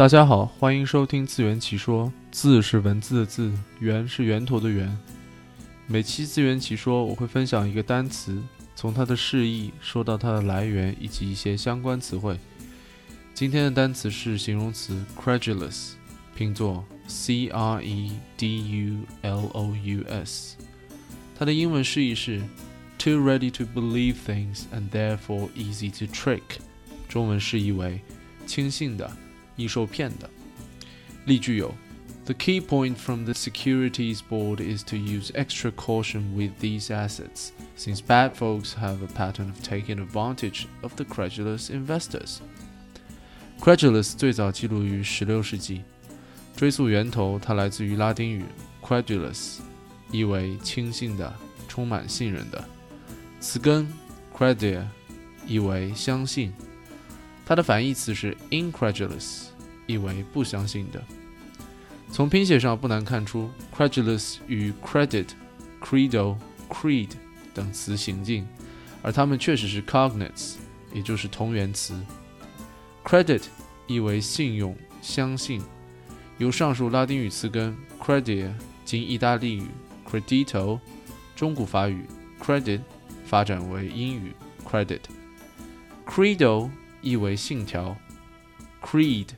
[0.00, 2.10] 大家好，欢迎收听自圆其说。
[2.32, 4.96] 字是文字的字，源是源头的源。
[5.86, 8.42] 每期自圆其说，我会分享一个单词，
[8.74, 12.38] 从它的释义说到它的来源以及一些相关词汇。
[13.34, 15.90] 今天的单词是形容词 credulous，
[16.34, 20.56] 拼作 c r e d u l o u s。
[21.38, 22.40] 它的英文释义是
[22.96, 26.40] too ready to believe things and therefore easy to trick。
[27.06, 28.00] 中文释义为
[28.46, 29.14] 轻信的。
[29.59, 30.29] 易受骗的。
[31.25, 31.73] 例句有：
[32.25, 37.99] The key point from the Securities Board is to use extra caution with these assets, since
[37.99, 42.37] bad folks have a pattern of taking advantage of the credulous investors.
[43.59, 45.83] Credulous 最早记录于16世纪，
[46.55, 48.43] 追溯源头，它来自于拉丁语
[48.81, 49.59] credulous，
[50.11, 51.33] 意为轻信的、
[51.67, 52.67] 充满信任的。
[53.39, 53.87] 词根
[54.35, 54.83] credere，
[55.47, 56.51] 意为相信。
[57.50, 59.46] 它的反义词是 incredulous，
[59.88, 61.02] 意为不相信的。
[62.12, 65.26] 从拼写上不难看出，credulous 与 credit、
[65.82, 66.36] credo、
[66.68, 67.10] creed
[67.52, 68.46] 等词形近，
[69.02, 70.58] 而它们确实是 cognates，
[70.92, 72.00] 也就是同源词。
[73.04, 73.42] credit
[73.88, 75.60] 意为信用、相信，
[76.38, 78.52] 由上述拉丁语词根 credere
[78.84, 79.66] 经意大利语
[80.08, 80.78] credito、
[81.34, 82.04] 中古法语
[82.40, 82.82] credit
[83.24, 84.32] 发展为英语
[84.64, 85.00] credit。
[86.06, 86.70] credo
[87.02, 87.96] 意为信条
[88.82, 89.28] ，creed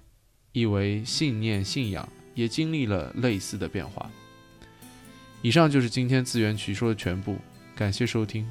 [0.52, 4.10] 意为信念、信仰，也经历了类似的变化。
[5.42, 7.36] 以上就是今天自圆其说的全部，
[7.74, 8.48] 感谢收听。